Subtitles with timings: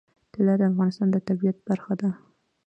[0.33, 2.09] طلا د افغانستان د طبیعت برخه ده.